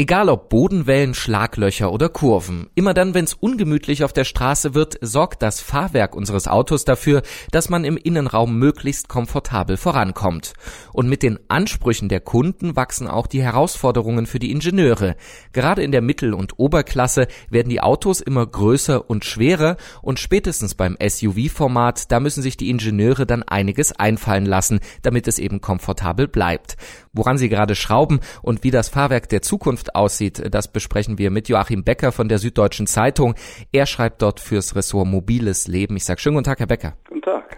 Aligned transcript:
Egal 0.00 0.30
ob 0.30 0.48
Bodenwellen, 0.48 1.12
Schlaglöcher 1.12 1.92
oder 1.92 2.08
Kurven, 2.08 2.70
immer 2.74 2.94
dann, 2.94 3.12
wenn 3.12 3.26
es 3.26 3.34
ungemütlich 3.34 4.02
auf 4.02 4.14
der 4.14 4.24
Straße 4.24 4.72
wird, 4.72 4.96
sorgt 5.02 5.42
das 5.42 5.60
Fahrwerk 5.60 6.16
unseres 6.16 6.48
Autos 6.48 6.86
dafür, 6.86 7.20
dass 7.50 7.68
man 7.68 7.84
im 7.84 7.98
Innenraum 7.98 8.58
möglichst 8.58 9.08
komfortabel 9.08 9.76
vorankommt. 9.76 10.54
Und 10.94 11.10
mit 11.10 11.22
den 11.22 11.38
Ansprüchen 11.48 12.08
der 12.08 12.20
Kunden 12.20 12.76
wachsen 12.76 13.08
auch 13.08 13.26
die 13.26 13.42
Herausforderungen 13.42 14.24
für 14.24 14.38
die 14.38 14.50
Ingenieure. 14.52 15.16
Gerade 15.52 15.82
in 15.82 15.92
der 15.92 16.00
Mittel- 16.00 16.32
und 16.32 16.58
Oberklasse 16.58 17.28
werden 17.50 17.68
die 17.68 17.82
Autos 17.82 18.22
immer 18.22 18.46
größer 18.46 19.10
und 19.10 19.26
schwerer 19.26 19.76
und 20.00 20.18
spätestens 20.18 20.74
beim 20.74 20.96
SUV-Format, 20.98 22.10
da 22.10 22.20
müssen 22.20 22.40
sich 22.42 22.56
die 22.56 22.70
Ingenieure 22.70 23.26
dann 23.26 23.42
einiges 23.42 23.92
einfallen 23.92 24.46
lassen, 24.46 24.80
damit 25.02 25.28
es 25.28 25.38
eben 25.38 25.60
komfortabel 25.60 26.26
bleibt. 26.26 26.78
Woran 27.12 27.38
sie 27.38 27.48
gerade 27.48 27.74
schrauben 27.74 28.20
und 28.40 28.62
wie 28.62 28.70
das 28.70 28.88
Fahrwerk 28.88 29.28
der 29.28 29.42
Zukunft 29.42 29.96
aussieht, 29.96 30.42
das 30.54 30.68
besprechen 30.68 31.18
wir 31.18 31.30
mit 31.30 31.48
Joachim 31.48 31.82
Becker 31.82 32.12
von 32.12 32.28
der 32.28 32.38
Süddeutschen 32.38 32.86
Zeitung. 32.86 33.34
Er 33.72 33.86
schreibt 33.86 34.22
dort 34.22 34.38
fürs 34.38 34.76
Ressort 34.76 35.08
Mobiles 35.08 35.66
Leben. 35.66 35.96
Ich 35.96 36.04
sage 36.04 36.20
schönen 36.20 36.36
guten 36.36 36.44
Tag, 36.44 36.60
Herr 36.60 36.68
Becker. 36.68 36.94
Guten 37.08 37.22
Tag. 37.22 37.56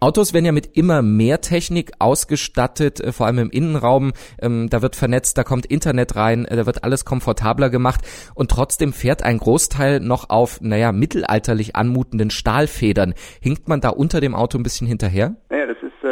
Autos 0.00 0.32
werden 0.32 0.44
ja 0.44 0.52
mit 0.52 0.76
immer 0.76 1.02
mehr 1.02 1.40
Technik 1.40 1.90
ausgestattet, 1.98 3.00
äh, 3.00 3.10
vor 3.10 3.26
allem 3.26 3.38
im 3.38 3.50
Innenraum. 3.50 4.12
Ähm, 4.40 4.68
da 4.70 4.80
wird 4.80 4.94
vernetzt, 4.94 5.38
da 5.38 5.44
kommt 5.44 5.66
Internet 5.66 6.14
rein, 6.14 6.44
äh, 6.44 6.56
da 6.56 6.66
wird 6.66 6.84
alles 6.84 7.04
komfortabler 7.04 7.68
gemacht 7.68 8.02
und 8.34 8.50
trotzdem 8.50 8.92
fährt 8.92 9.24
ein 9.24 9.38
Großteil 9.38 9.98
noch 9.98 10.30
auf, 10.30 10.60
naja, 10.60 10.92
mittelalterlich 10.92 11.74
anmutenden 11.74 12.30
Stahlfedern. 12.30 13.14
Hinkt 13.40 13.68
man 13.68 13.80
da 13.80 13.88
unter 13.88 14.20
dem 14.20 14.36
Auto 14.36 14.56
ein 14.56 14.62
bisschen 14.62 14.86
hinterher? 14.86 15.34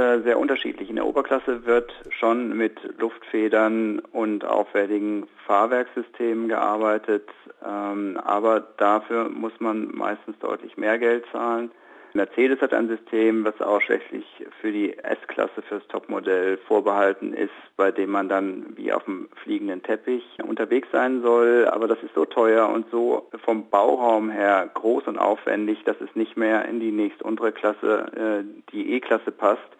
Äh, 0.06 0.20
sehr 0.22 0.38
unterschiedlich. 0.38 0.88
In 0.88 0.96
der 0.96 1.06
Oberklasse 1.06 1.66
wird 1.66 1.92
schon 2.18 2.56
mit 2.56 2.78
Luftfedern 2.98 4.00
und 4.12 4.44
aufwendigen 4.44 5.26
Fahrwerkssystemen 5.46 6.48
gearbeitet, 6.48 7.28
ähm, 7.64 8.18
aber 8.22 8.60
dafür 8.76 9.28
muss 9.28 9.52
man 9.58 9.90
meistens 9.94 10.38
deutlich 10.38 10.76
mehr 10.76 10.98
Geld 10.98 11.24
zahlen. 11.32 11.70
Mercedes 12.12 12.60
hat 12.60 12.72
ein 12.72 12.88
System, 12.88 13.44
was 13.44 13.60
ausschließlich 13.60 14.24
für 14.60 14.72
die 14.72 14.96
S-Klasse, 14.96 15.60
fürs 15.68 15.86
Topmodell 15.88 16.56
vorbehalten 16.56 17.34
ist, 17.34 17.50
bei 17.76 17.90
dem 17.90 18.10
man 18.10 18.28
dann 18.28 18.76
wie 18.76 18.92
auf 18.92 19.04
dem 19.04 19.28
fliegenden 19.42 19.82
Teppich 19.82 20.24
unterwegs 20.42 20.88
sein 20.92 21.20
soll. 21.20 21.68
Aber 21.70 21.88
das 21.88 21.98
ist 22.02 22.14
so 22.14 22.24
teuer 22.24 22.68
und 22.68 22.86
so 22.90 23.28
vom 23.44 23.68
Bauraum 23.68 24.30
her 24.30 24.70
groß 24.72 25.08
und 25.08 25.18
aufwendig, 25.18 25.84
dass 25.84 26.00
es 26.00 26.14
nicht 26.14 26.36
mehr 26.36 26.64
in 26.66 26.80
die 26.80 26.92
nächst 26.92 27.22
untere 27.22 27.52
Klasse, 27.52 28.44
äh, 28.46 28.70
die 28.72 28.94
E-Klasse 28.94 29.30
passt. 29.30 29.76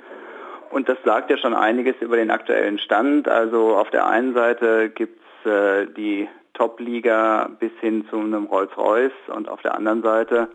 Und 0.70 0.89
das 0.89 0.98
sagt 1.05 1.31
ja 1.31 1.39
schon 1.39 1.55
einiges 1.55 1.97
über 2.00 2.17
den 2.17 2.31
aktuellen 2.31 2.78
Stand. 2.78 3.28
Also 3.28 3.77
auf 3.77 3.91
der 3.91 4.06
einen 4.06 4.34
Seite 4.34 4.91
gibt 4.91 5.20
es 5.45 5.50
äh, 5.50 5.86
die 5.97 6.28
Top-Liga 6.55 7.50
bis 7.59 7.72
hin 7.81 8.06
zu 8.09 8.19
einem 8.19 8.47
Rolls-Royce 8.47 9.12
und 9.34 9.48
auf 9.48 9.62
der 9.62 9.75
anderen 9.75 10.03
Seite 10.03 10.48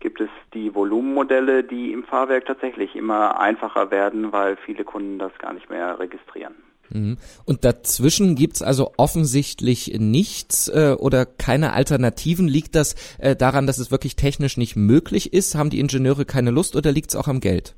gibt 0.00 0.20
es 0.20 0.28
die 0.54 0.74
Volumenmodelle, 0.74 1.64
die 1.64 1.92
im 1.92 2.04
Fahrwerk 2.04 2.46
tatsächlich 2.46 2.94
immer 2.94 3.40
einfacher 3.40 3.90
werden, 3.90 4.32
weil 4.32 4.56
viele 4.64 4.84
Kunden 4.84 5.18
das 5.18 5.32
gar 5.38 5.52
nicht 5.52 5.68
mehr 5.68 5.98
registrieren. 5.98 6.54
Mhm. 6.90 7.18
Und 7.44 7.64
dazwischen 7.64 8.34
gibt's 8.34 8.62
also 8.62 8.92
offensichtlich 8.96 9.96
nichts 9.98 10.68
äh, 10.68 10.96
oder 10.98 11.26
keine 11.26 11.72
Alternativen. 11.72 12.48
Liegt 12.48 12.74
das 12.74 12.94
äh, 13.18 13.36
daran, 13.36 13.66
dass 13.66 13.78
es 13.78 13.90
wirklich 13.90 14.16
technisch 14.16 14.56
nicht 14.56 14.76
möglich 14.76 15.32
ist? 15.32 15.54
Haben 15.54 15.70
die 15.70 15.80
Ingenieure 15.80 16.24
keine 16.24 16.50
Lust 16.50 16.76
oder 16.76 16.92
liegt's 16.92 17.16
auch 17.16 17.28
am 17.28 17.40
Geld? 17.40 17.74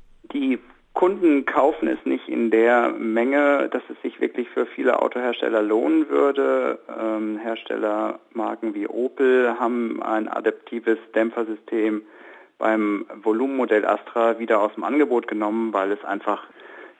Kunden 0.93 1.45
kaufen 1.45 1.87
es 1.87 2.05
nicht 2.05 2.27
in 2.27 2.51
der 2.51 2.89
Menge, 2.89 3.69
dass 3.69 3.81
es 3.89 4.01
sich 4.01 4.19
wirklich 4.19 4.49
für 4.49 4.65
viele 4.65 5.01
Autohersteller 5.01 5.61
lohnen 5.61 6.09
würde. 6.09 6.79
Ähm, 6.99 7.37
Herstellermarken 7.37 8.73
wie 8.73 8.87
Opel 8.87 9.55
haben 9.59 10.03
ein 10.03 10.27
adaptives 10.27 10.99
Dämpfersystem 11.15 12.03
beim 12.57 13.05
Volumenmodell 13.23 13.85
Astra 13.85 14.37
wieder 14.37 14.61
aus 14.61 14.73
dem 14.75 14.83
Angebot 14.83 15.27
genommen, 15.27 15.73
weil 15.73 15.91
es 15.91 16.03
einfach 16.05 16.43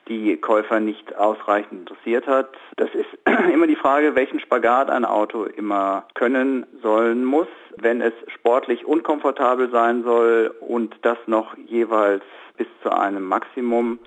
die 0.08 0.36
Käufer 0.36 0.80
nicht 0.80 1.14
ausreichend 1.16 1.80
interessiert 1.80 2.26
hat. 2.26 2.50
Das 2.76 2.90
ist 2.94 3.06
immer 3.52 3.66
die 3.66 3.76
Frage, 3.76 4.14
welchen 4.14 4.40
Spagat 4.40 4.90
ein 4.90 5.04
Auto 5.04 5.44
immer 5.44 6.06
können 6.14 6.66
sollen 6.82 7.24
muss. 7.24 7.48
Wenn 7.82 8.00
es 8.00 8.12
sportlich 8.28 8.86
unkomfortabel 8.86 9.68
sein 9.70 10.04
soll 10.04 10.54
und 10.60 10.94
das 11.02 11.18
noch 11.26 11.56
jeweils 11.66 12.22
bis 12.56 12.68
zu 12.80 12.90
einem 12.90 13.24
Maximum 13.24 13.98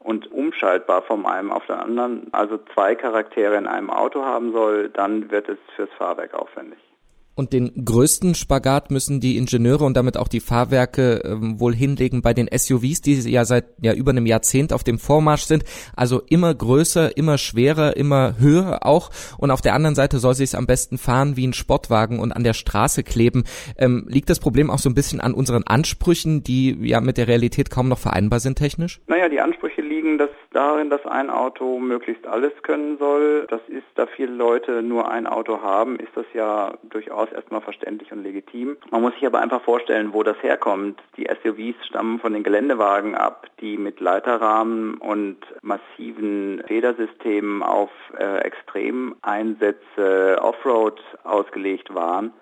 und 0.00 0.32
umschaltbar 0.32 1.02
vom 1.02 1.24
einen 1.24 1.52
auf 1.52 1.64
den 1.66 1.76
anderen, 1.76 2.26
also 2.32 2.58
zwei 2.74 2.96
Charaktere 2.96 3.56
in 3.56 3.68
einem 3.68 3.90
Auto 3.90 4.24
haben 4.24 4.50
soll, 4.50 4.88
dann 4.88 5.30
wird 5.30 5.48
es 5.48 5.58
fürs 5.76 5.90
Fahrwerk 5.96 6.34
aufwendig. 6.34 6.80
Und 7.42 7.52
den 7.52 7.84
größten 7.84 8.36
Spagat 8.36 8.92
müssen 8.92 9.18
die 9.18 9.36
Ingenieure 9.36 9.84
und 9.84 9.96
damit 9.96 10.16
auch 10.16 10.28
die 10.28 10.38
Fahrwerke 10.38 11.22
ähm, 11.24 11.58
wohl 11.58 11.74
hinlegen 11.74 12.22
bei 12.22 12.34
den 12.34 12.48
SUVs, 12.56 13.00
die 13.00 13.14
ja 13.28 13.44
seit 13.44 13.64
ja 13.80 13.94
über 13.94 14.12
einem 14.12 14.26
Jahrzehnt 14.26 14.72
auf 14.72 14.84
dem 14.84 15.00
Vormarsch 15.00 15.42
sind. 15.42 15.64
Also 15.96 16.22
immer 16.28 16.54
größer, 16.54 17.16
immer 17.16 17.38
schwerer, 17.38 17.96
immer 17.96 18.38
höher 18.38 18.86
auch. 18.86 19.10
Und 19.38 19.50
auf 19.50 19.60
der 19.60 19.74
anderen 19.74 19.96
Seite 19.96 20.18
soll 20.18 20.34
sie 20.34 20.44
es 20.44 20.54
am 20.54 20.68
besten 20.68 20.98
fahren 20.98 21.36
wie 21.36 21.44
ein 21.44 21.52
Sportwagen 21.52 22.20
und 22.20 22.30
an 22.30 22.44
der 22.44 22.52
Straße 22.52 23.02
kleben. 23.02 23.42
Ähm, 23.76 24.06
liegt 24.08 24.30
das 24.30 24.38
Problem 24.38 24.70
auch 24.70 24.78
so 24.78 24.88
ein 24.88 24.94
bisschen 24.94 25.20
an 25.20 25.34
unseren 25.34 25.64
Ansprüchen, 25.64 26.44
die 26.44 26.78
ja 26.80 27.00
mit 27.00 27.16
der 27.16 27.26
Realität 27.26 27.70
kaum 27.70 27.88
noch 27.88 27.98
vereinbar 27.98 28.38
sind 28.38 28.56
technisch? 28.56 29.00
Naja, 29.08 29.28
die 29.28 29.40
Ansprüche 29.40 29.82
liegen 29.82 30.18
das 30.18 30.30
darin, 30.52 30.90
dass 30.90 31.04
ein 31.06 31.28
Auto 31.28 31.80
möglichst 31.80 32.24
alles 32.26 32.52
können 32.62 32.98
soll. 32.98 33.48
Das 33.48 33.62
ist, 33.66 33.86
da 33.96 34.06
viele 34.06 34.32
Leute 34.32 34.82
nur 34.82 35.10
ein 35.10 35.26
Auto 35.26 35.60
haben, 35.60 35.98
ist 35.98 36.14
das 36.14 36.26
ja 36.34 36.74
durchaus 36.88 37.31
erstmal 37.32 37.60
verständlich 37.60 38.12
und 38.12 38.22
legitim. 38.22 38.76
Man 38.90 39.02
muss 39.02 39.14
sich 39.14 39.26
aber 39.26 39.40
einfach 39.40 39.62
vorstellen, 39.62 40.12
wo 40.12 40.22
das 40.22 40.40
herkommt. 40.42 41.00
Die 41.16 41.28
SUVs 41.42 41.86
stammen 41.86 42.20
von 42.20 42.32
den 42.32 42.42
Geländewagen 42.42 43.14
ab, 43.14 43.46
die 43.60 43.76
mit 43.76 44.00
Leiterrahmen 44.00 44.94
und 44.94 45.38
massiven 45.62 46.62
Federsystemen 46.66 47.62
auf 47.62 47.90
äh, 48.18 48.38
Extremeinsätze 48.38 50.38
Offroad 50.40 51.00
ausgelegt 51.24 51.94
waren. 51.94 52.32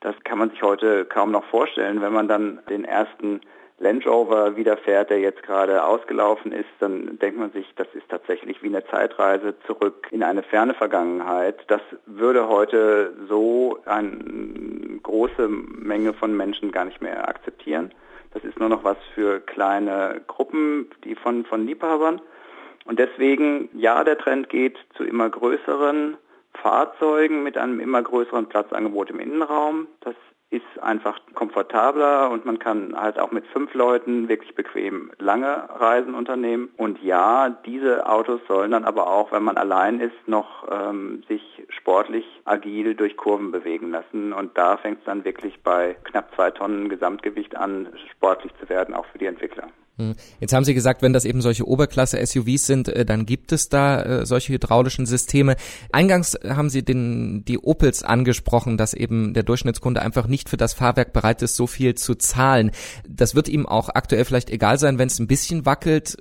Das 0.00 0.14
kann 0.24 0.38
man 0.38 0.50
sich 0.50 0.62
heute 0.62 1.04
kaum 1.04 1.32
noch 1.32 1.44
vorstellen, 1.44 2.00
wenn 2.00 2.12
man 2.12 2.28
dann 2.28 2.60
den 2.68 2.84
ersten 2.84 3.40
Land 3.80 4.06
Rover 4.06 4.56
widerfährt, 4.56 5.10
der 5.10 5.20
jetzt 5.20 5.42
gerade 5.44 5.84
ausgelaufen 5.84 6.50
ist, 6.50 6.68
dann 6.80 7.18
denkt 7.18 7.38
man 7.38 7.52
sich, 7.52 7.66
das 7.76 7.86
ist 7.94 8.08
tatsächlich 8.08 8.60
wie 8.62 8.66
eine 8.66 8.84
Zeitreise 8.86 9.54
zurück 9.66 10.08
in 10.10 10.24
eine 10.24 10.42
ferne 10.42 10.74
Vergangenheit. 10.74 11.58
Das 11.68 11.80
würde 12.06 12.48
heute 12.48 13.14
so 13.28 13.78
eine 13.84 14.98
große 15.02 15.48
Menge 15.48 16.12
von 16.12 16.36
Menschen 16.36 16.72
gar 16.72 16.86
nicht 16.86 17.00
mehr 17.00 17.28
akzeptieren. 17.28 17.92
Das 18.34 18.42
ist 18.42 18.58
nur 18.58 18.68
noch 18.68 18.82
was 18.82 18.98
für 19.14 19.40
kleine 19.40 20.22
Gruppen, 20.26 20.90
die 21.04 21.14
von, 21.14 21.44
von 21.44 21.64
Liebhabern. 21.66 22.20
Und 22.84 22.98
deswegen, 22.98 23.68
ja, 23.74 24.02
der 24.02 24.18
Trend 24.18 24.48
geht 24.48 24.76
zu 24.96 25.04
immer 25.04 25.30
größeren 25.30 26.16
Fahrzeugen 26.54 27.42
mit 27.44 27.56
einem 27.56 27.78
immer 27.78 28.02
größeren 28.02 28.46
Platzangebot 28.46 29.10
im 29.10 29.20
Innenraum. 29.20 29.86
Das 30.00 30.14
ist 30.50 30.82
einfach 30.82 31.20
komfortabler 31.34 32.30
und 32.30 32.46
man 32.46 32.58
kann 32.58 32.98
halt 32.98 33.18
auch 33.18 33.30
mit 33.32 33.46
fünf 33.48 33.74
Leuten 33.74 34.28
wirklich 34.28 34.54
bequem 34.54 35.10
lange 35.18 35.68
Reisen 35.78 36.14
unternehmen. 36.14 36.70
Und 36.78 37.02
ja, 37.02 37.50
diese 37.66 38.08
Autos 38.08 38.40
sollen 38.48 38.70
dann 38.70 38.84
aber 38.84 39.08
auch, 39.08 39.30
wenn 39.30 39.42
man 39.42 39.58
allein 39.58 40.00
ist, 40.00 40.16
noch 40.26 40.66
ähm, 40.70 41.22
sich 41.28 41.42
sportlich 41.68 42.24
agil 42.46 42.94
durch 42.94 43.16
Kurven 43.18 43.52
bewegen 43.52 43.90
lassen. 43.90 44.32
Und 44.32 44.56
da 44.56 44.78
fängt 44.78 45.00
es 45.00 45.04
dann 45.04 45.24
wirklich 45.24 45.62
bei 45.62 45.96
knapp 46.04 46.34
zwei 46.34 46.50
Tonnen 46.50 46.88
Gesamtgewicht 46.88 47.54
an, 47.54 47.88
sportlich 48.12 48.52
zu 48.58 48.70
werden, 48.70 48.94
auch 48.94 49.06
für 49.06 49.18
die 49.18 49.26
Entwickler. 49.26 49.68
Hm. 49.98 50.14
Jetzt 50.38 50.52
haben 50.52 50.64
Sie 50.64 50.74
gesagt, 50.74 51.02
wenn 51.02 51.12
das 51.12 51.24
eben 51.24 51.42
solche 51.42 51.66
Oberklasse-SUVs 51.66 52.66
sind, 52.66 52.88
äh, 52.88 53.04
dann 53.04 53.26
gibt 53.26 53.50
es 53.50 53.68
da 53.68 54.00
äh, 54.02 54.26
solche 54.26 54.52
hydraulischen 54.52 55.06
Systeme. 55.06 55.56
Eingangs 55.90 56.38
haben 56.46 56.70
Sie 56.70 56.84
den, 56.84 57.44
die 57.44 57.58
Opels 57.58 58.04
angesprochen, 58.04 58.76
dass 58.76 58.94
eben 58.94 59.34
der 59.34 59.42
Durchschnittskunde 59.42 60.00
einfach 60.00 60.28
nicht 60.28 60.48
für 60.48 60.56
das 60.56 60.72
Fahrwerk 60.72 61.12
bereit 61.12 61.42
ist, 61.42 61.56
so 61.56 61.66
viel 61.66 61.96
zu 61.96 62.14
zahlen. 62.14 62.70
Das 63.08 63.34
wird 63.34 63.48
ihm 63.48 63.66
auch 63.66 63.88
aktuell 63.88 64.24
vielleicht 64.24 64.50
egal 64.50 64.78
sein, 64.78 64.98
wenn 64.98 65.08
es 65.08 65.18
ein 65.18 65.26
bisschen 65.26 65.66
wackelt. 65.66 66.16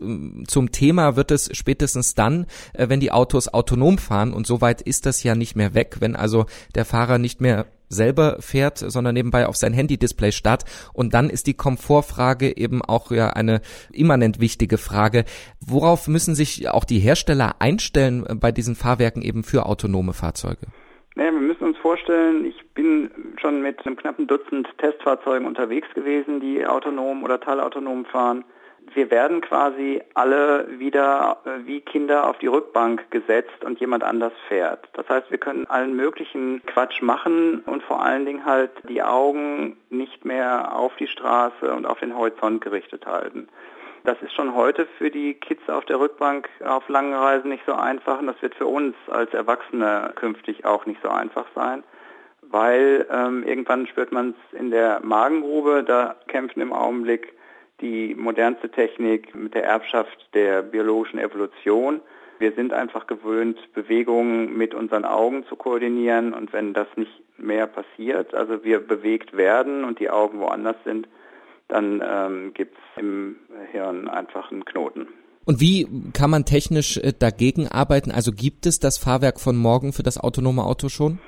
Zum 0.48 0.72
Thema 0.72 1.16
wird 1.16 1.30
es 1.30 1.56
spätestens 1.56 2.16
dann, 2.16 2.48
äh, 2.74 2.90
wenn 2.90 3.00
die 3.00 3.12
Autos 3.12 3.48
autonom 3.48 4.00
fahren 4.00 4.34
und 4.34 4.48
soweit 4.48 4.82
ist 4.82 5.06
das 5.06 5.22
ja 5.22 5.36
nicht 5.36 5.56
mehr 5.56 5.76
weg, 5.76 5.98
wenn 6.00 6.16
also 6.16 6.48
der 6.74 6.86
Fahrer 6.86 7.20
nicht 7.20 7.42
mehr 7.42 7.68
selber 7.90 8.38
fährt, 8.40 8.78
sondern 8.78 9.14
nebenbei 9.14 9.48
auf 9.48 9.56
sein 9.56 9.74
Handy-Display 9.74 10.32
starrt. 10.32 10.64
Und 10.94 11.14
dann 11.14 11.30
ist 11.30 11.48
die 11.48 11.54
Komfortfrage 11.54 12.58
eben 12.58 12.82
auch 12.82 13.12
ja 13.12 13.30
eine 13.30 13.62
immanent 13.92 14.40
wichtige 14.40 14.78
Frage. 14.78 15.26
Worauf 15.60 16.08
müssen 16.08 16.36
sich 16.36 16.70
auch 16.70 16.86
die 16.86 17.00
Hersteller 17.00 17.56
einstellen 17.60 18.26
bei 18.40 18.52
diesen 18.52 18.76
Fahrwerken 18.76 19.22
eben 19.22 19.44
für 19.44 19.66
autonome 19.66 20.14
Fahrzeuge? 20.14 20.68
Naja, 21.16 21.32
wir 21.32 21.42
müssen 21.42 21.64
uns 21.64 21.78
vorstellen, 21.78 22.46
ich 22.46 22.64
bin 22.76 23.10
schon 23.42 23.62
mit 23.64 23.84
einem 23.86 23.96
knappen 23.96 24.28
Dutzend 24.28 24.68
Testfahrzeugen 24.78 25.48
unterwegs 25.48 25.88
gewesen, 25.96 26.40
die 26.40 26.66
autonom 26.66 27.24
oder 27.24 27.40
teilautonom 27.40 28.06
fahren. 28.06 28.46
Wir 28.94 29.12
werden 29.12 29.42
quasi 29.42 30.02
alle 30.14 30.68
wieder 30.80 31.38
äh, 31.46 31.66
wie 31.66 31.82
Kinder 31.82 32.28
auf 32.30 32.38
die 32.38 32.48
Rückbank 32.48 33.12
gesetzt 33.12 33.64
und 33.64 33.80
jemand 33.80 34.04
anders 34.04 34.34
fährt. 34.48 34.88
Das 34.94 35.08
heißt, 35.10 35.30
wir 35.30 35.38
können 35.38 35.66
allen 35.68 35.96
möglichen 35.96 36.62
Quatsch 36.66 37.02
machen 37.02 37.62
und 37.66 37.84
vor 37.84 38.04
allen 38.04 38.26
Dingen 38.26 38.46
halt 38.46 38.72
die 38.88 39.04
Augen 39.04 39.78
nicht 39.90 40.26
mehr 40.26 40.76
auf 40.76 40.96
die 40.96 41.08
Straße 41.08 41.74
und 41.74 41.86
auf 41.86 42.00
den 42.00 42.16
Horizont 42.16 42.62
gerichtet 42.62 43.06
halten. 43.06 43.48
Das 44.04 44.22
ist 44.22 44.34
schon 44.34 44.56
heute 44.56 44.88
für 44.98 45.12
die 45.12 45.34
Kids 45.34 45.68
auf 45.70 45.84
der 45.84 46.00
Rückbank 46.00 46.48
auf 46.66 46.88
langen 46.88 47.14
Reisen 47.14 47.50
nicht 47.50 47.66
so 47.66 47.74
einfach 47.74 48.20
und 48.20 48.28
das 48.28 48.42
wird 48.42 48.56
für 48.56 48.68
uns 48.68 48.96
als 49.08 49.34
Erwachsene 49.34 50.14
künftig 50.16 50.64
auch 50.64 50.86
nicht 50.86 51.02
so 51.04 51.10
einfach 51.10 51.46
sein, 51.54 51.84
weil 52.42 53.06
ähm, 53.12 53.44
irgendwann 53.44 53.86
spürt 53.86 54.14
man 54.14 54.30
es 54.30 54.60
in 54.60 54.72
der 54.72 55.02
Magengrube, 55.04 55.84
da 55.84 56.16
kämpfen 56.28 56.62
im 56.62 56.72
Augenblick 56.72 57.34
die 57.82 58.16
modernste 58.16 58.70
Technik 58.70 59.36
mit 59.36 59.54
der 59.54 59.66
Erbschaft 59.66 60.30
der 60.34 60.62
biologischen 60.62 61.20
Evolution. 61.20 62.02
Wir 62.40 62.54
sind 62.54 62.74
einfach 62.74 63.08
gewöhnt, 63.08 63.58
Bewegungen 63.74 64.58
mit 64.58 64.74
unseren 64.74 65.06
Augen 65.06 65.46
zu 65.48 65.56
koordinieren 65.56 66.34
und 66.34 66.54
wenn 66.54 66.74
das 66.74 66.88
nicht 66.96 67.12
mehr 67.38 67.68
passiert, 67.68 68.34
also 68.34 68.64
wir 68.64 68.80
bewegt 68.80 69.36
werden 69.36 69.84
und 69.84 70.00
die 70.00 70.10
Augen 70.10 70.40
woanders 70.40 70.76
sind, 70.84 71.08
dann 71.68 72.02
ähm, 72.06 72.54
gibt 72.54 72.76
es 72.76 73.02
im 73.02 73.36
Hirn 73.72 74.08
einfach 74.08 74.52
einen 74.52 74.66
Knoten. 74.66 75.08
Und 75.46 75.62
wie 75.62 75.88
kann 76.14 76.30
man 76.30 76.46
technisch 76.46 76.98
äh, 76.98 77.14
dagegen 77.18 77.68
arbeiten? 77.68 78.12
Also 78.12 78.32
gibt 78.32 78.66
es 78.66 78.80
das 78.80 78.98
Fahrwerk 78.98 79.40
von 79.40 79.56
morgen 79.56 79.94
für 79.94 80.04
das 80.04 80.18
autonome 80.18 80.64
Auto 80.64 80.90
schon? 80.90 81.20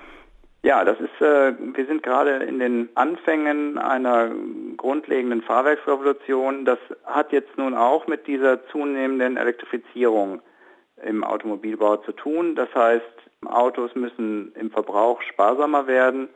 Ja, 0.62 0.84
das 0.84 1.00
ist, 1.00 1.22
äh, 1.22 1.54
wir 1.58 1.86
sind 1.86 2.04
gerade 2.04 2.44
in 2.44 2.60
den 2.60 2.90
Anfängen 2.96 3.78
einer 3.78 4.30
grundlegenden 4.76 5.42
Fahrwerksrevolution. 5.42 6.66
Das 6.66 6.80
hat 7.06 7.32
jetzt 7.32 7.58
nun 7.58 7.76
auch 7.76 8.08
mit 8.08 8.28
dieser 8.28 8.66
zunehmenden 8.68 9.38
Elektrifizierung 9.38 10.42
im 11.04 11.24
Automobilbau 11.24 11.98
zu 11.98 12.12
tun. 12.12 12.56
Das 12.56 12.74
heißt, 12.76 13.06
Autos 13.46 13.96
müssen 13.96 14.54
im 14.56 14.70
Verbrauch 14.70 15.22
sparsamer 15.22 15.88
werden. 15.88 16.28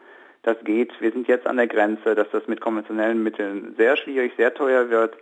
Das 0.44 0.58
geht. 0.64 0.94
Wir 1.02 1.12
sind 1.12 1.28
jetzt 1.28 1.46
an 1.46 1.58
der 1.58 1.68
Grenze, 1.68 2.16
dass 2.16 2.30
das 2.32 2.48
mit 2.48 2.62
konventionellen 2.62 3.24
Mitteln 3.24 3.76
sehr 3.78 3.98
schwierig, 3.98 4.34
sehr 4.38 4.54
teuer 4.54 4.90
wird. 4.90 5.18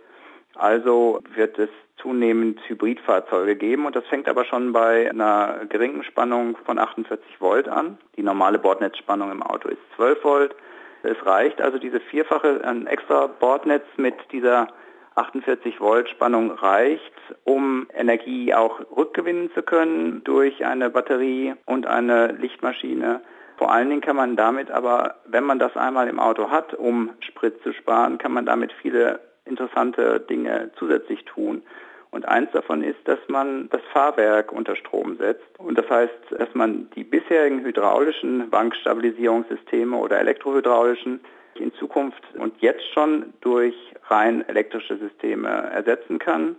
Also 0.54 1.20
wird 1.34 1.58
es 1.58 1.70
zunehmend 1.96 2.60
Hybridfahrzeuge 2.68 3.56
geben 3.56 3.86
und 3.86 3.94
das 3.94 4.04
fängt 4.06 4.28
aber 4.28 4.44
schon 4.44 4.72
bei 4.72 5.08
einer 5.08 5.60
geringen 5.68 6.02
Spannung 6.02 6.56
von 6.64 6.78
48 6.78 7.40
Volt 7.40 7.68
an. 7.68 7.98
Die 8.16 8.22
normale 8.22 8.58
Bordnetzspannung 8.58 9.30
im 9.30 9.42
Auto 9.42 9.68
ist 9.68 9.80
12 9.96 10.24
Volt. 10.24 10.56
Es 11.04 11.24
reicht 11.24 11.60
also 11.60 11.78
diese 11.78 12.00
vierfache, 12.00 12.60
ein 12.64 12.86
extra 12.86 13.26
Bordnetz 13.26 13.84
mit 13.96 14.14
dieser 14.30 14.68
48 15.14 15.80
Volt 15.80 16.08
Spannung 16.08 16.52
reicht, 16.52 17.12
um 17.44 17.86
Energie 17.94 18.54
auch 18.54 18.80
rückgewinnen 18.96 19.50
zu 19.52 19.62
können 19.62 20.24
durch 20.24 20.64
eine 20.64 20.90
Batterie 20.90 21.54
und 21.66 21.86
eine 21.86 22.32
Lichtmaschine. 22.32 23.20
Vor 23.58 23.70
allen 23.72 23.90
Dingen 23.90 24.00
kann 24.00 24.16
man 24.16 24.36
damit 24.36 24.70
aber, 24.70 25.16
wenn 25.26 25.44
man 25.44 25.58
das 25.58 25.76
einmal 25.76 26.08
im 26.08 26.18
Auto 26.18 26.50
hat, 26.50 26.74
um 26.74 27.10
Sprit 27.20 27.62
zu 27.62 27.72
sparen, 27.72 28.18
kann 28.18 28.32
man 28.32 28.46
damit 28.46 28.72
viele 28.80 29.20
interessante 29.44 30.20
Dinge 30.20 30.70
zusätzlich 30.78 31.24
tun. 31.24 31.62
Und 32.10 32.28
eins 32.28 32.50
davon 32.52 32.82
ist, 32.84 32.98
dass 33.06 33.18
man 33.28 33.70
das 33.70 33.80
Fahrwerk 33.92 34.52
unter 34.52 34.76
Strom 34.76 35.16
setzt. 35.16 35.58
Und 35.58 35.78
das 35.78 35.88
heißt, 35.88 36.12
dass 36.30 36.54
man 36.54 36.90
die 36.94 37.04
bisherigen 37.04 37.64
hydraulischen 37.64 38.50
Bankstabilisierungssysteme 38.50 39.96
oder 39.96 40.18
elektrohydraulischen 40.20 41.20
in 41.54 41.72
Zukunft 41.74 42.22
und 42.36 42.60
jetzt 42.60 42.86
schon 42.92 43.32
durch 43.40 43.74
rein 44.08 44.46
elektrische 44.46 44.98
Systeme 44.98 45.48
ersetzen 45.48 46.18
kann. 46.18 46.56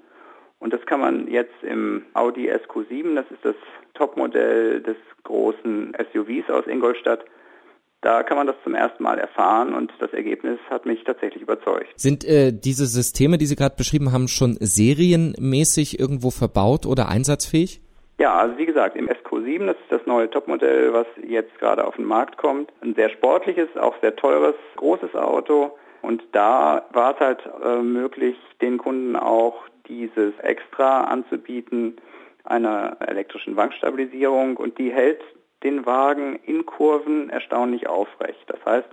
Und 0.59 0.73
das 0.73 0.85
kann 0.85 1.01
man 1.01 1.27
jetzt 1.27 1.61
im 1.61 2.05
Audi 2.13 2.49
SQ7, 2.51 3.15
das 3.15 3.25
ist 3.29 3.43
das 3.43 3.55
Topmodell 3.93 4.81
des 4.81 4.95
großen 5.23 5.95
SUVs 6.13 6.49
aus 6.49 6.65
Ingolstadt, 6.67 7.25
da 8.03 8.23
kann 8.23 8.37
man 8.37 8.47
das 8.47 8.55
zum 8.63 8.75
ersten 8.75 9.01
Mal 9.01 9.17
erfahren 9.17 9.73
und 9.73 9.91
das 9.99 10.13
Ergebnis 10.13 10.59
hat 10.69 10.85
mich 10.85 11.03
tatsächlich 11.03 11.41
überzeugt. 11.41 11.87
Sind 11.95 12.25
äh, 12.25 12.51
diese 12.51 12.85
Systeme, 12.85 13.37
die 13.37 13.45
Sie 13.45 13.55
gerade 13.55 13.75
beschrieben 13.75 14.11
haben, 14.11 14.27
schon 14.27 14.57
serienmäßig 14.59 15.99
irgendwo 15.99 16.29
verbaut 16.29 16.85
oder 16.85 17.09
einsatzfähig? 17.09 17.81
Ja, 18.19 18.37
also 18.37 18.57
wie 18.57 18.65
gesagt, 18.65 18.95
im 18.95 19.09
SQ7, 19.09 19.65
das 19.65 19.75
ist 19.77 19.91
das 19.91 20.05
neue 20.05 20.29
Topmodell, 20.29 20.93
was 20.93 21.07
jetzt 21.27 21.57
gerade 21.59 21.85
auf 21.85 21.95
den 21.95 22.05
Markt 22.05 22.37
kommt. 22.37 22.71
Ein 22.81 22.93
sehr 22.93 23.09
sportliches, 23.09 23.69
auch 23.75 23.95
sehr 24.01 24.15
teures, 24.15 24.55
großes 24.75 25.15
Auto. 25.15 25.71
Und 26.01 26.21
da 26.31 26.85
war 26.91 27.15
es 27.15 27.19
halt 27.19 27.39
äh, 27.63 27.81
möglich, 27.81 28.35
den 28.61 28.77
Kunden 28.77 29.15
auch 29.15 29.55
dieses 29.87 30.37
Extra 30.39 31.05
anzubieten, 31.05 31.97
einer 32.43 32.97
elektrischen 32.99 33.55
Wankstabilisierung 33.55 34.57
und 34.57 34.77
die 34.77 34.91
hält 34.91 35.21
den 35.63 35.85
Wagen 35.85 36.39
in 36.45 36.65
Kurven 36.65 37.29
erstaunlich 37.29 37.87
aufrecht. 37.87 38.43
Das 38.47 38.63
heißt, 38.65 38.89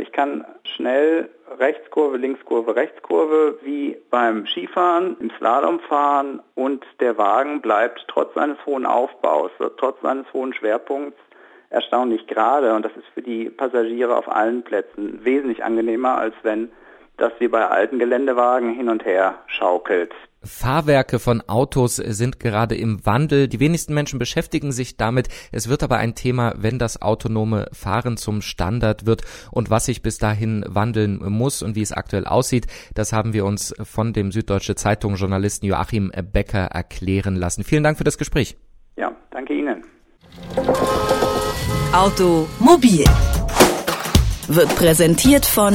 ich 0.00 0.12
kann 0.12 0.44
schnell 0.64 1.30
Rechtskurve, 1.58 2.16
Linkskurve, 2.16 2.76
Rechtskurve 2.76 3.58
wie 3.62 3.96
beim 4.10 4.46
Skifahren, 4.46 5.16
im 5.20 5.30
Slalom 5.38 5.80
fahren 5.80 6.42
und 6.54 6.84
der 7.00 7.16
Wagen 7.16 7.60
bleibt 7.60 8.04
trotz 8.08 8.34
seines 8.34 8.58
hohen 8.66 8.84
Aufbaus, 8.84 9.50
trotz 9.78 10.00
seines 10.02 10.26
hohen 10.32 10.52
Schwerpunkts 10.52 11.18
erstaunlich 11.70 12.26
gerade 12.26 12.74
und 12.74 12.84
das 12.84 12.96
ist 12.96 13.06
für 13.14 13.22
die 13.22 13.50
Passagiere 13.50 14.16
auf 14.16 14.28
allen 14.30 14.62
Plätzen 14.62 15.24
wesentlich 15.24 15.64
angenehmer, 15.64 16.18
als 16.18 16.34
wenn 16.42 16.70
das 17.18 17.32
wie 17.38 17.48
bei 17.48 17.66
alten 17.66 17.98
Geländewagen 17.98 18.74
hin 18.74 18.88
und 18.88 19.04
her 19.04 19.38
schaukelt. 19.46 20.12
Fahrwerke 20.46 21.18
von 21.18 21.42
Autos 21.48 21.96
sind 21.96 22.38
gerade 22.40 22.76
im 22.76 23.04
Wandel. 23.04 23.48
Die 23.48 23.60
wenigsten 23.60 23.94
Menschen 23.94 24.18
beschäftigen 24.18 24.72
sich 24.72 24.96
damit. 24.96 25.28
Es 25.50 25.68
wird 25.68 25.82
aber 25.82 25.96
ein 25.96 26.14
Thema, 26.14 26.54
wenn 26.56 26.78
das 26.78 27.02
autonome 27.02 27.66
Fahren 27.72 28.16
zum 28.16 28.42
Standard 28.42 29.06
wird 29.06 29.22
und 29.50 29.70
was 29.70 29.86
sich 29.86 30.02
bis 30.02 30.18
dahin 30.18 30.64
wandeln 30.68 31.20
muss 31.28 31.62
und 31.62 31.74
wie 31.74 31.82
es 31.82 31.92
aktuell 31.92 32.26
aussieht, 32.26 32.66
das 32.94 33.12
haben 33.12 33.32
wir 33.32 33.44
uns 33.44 33.74
von 33.82 34.12
dem 34.12 34.30
Süddeutsche 34.30 34.76
Zeitung 34.76 35.16
Journalisten 35.16 35.66
Joachim 35.66 36.12
Becker 36.32 36.66
erklären 36.66 37.34
lassen. 37.34 37.64
Vielen 37.64 37.82
Dank 37.82 37.98
für 37.98 38.04
das 38.04 38.18
Gespräch. 38.18 38.56
Ja, 38.96 39.12
danke 39.30 39.52
Ihnen. 39.52 39.84
Automobil 41.92 43.04
wird 44.48 44.76
präsentiert 44.76 45.44
von 45.44 45.74